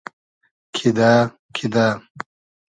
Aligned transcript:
کیدۂ 0.75 1.11
کیدۂ 1.55 1.85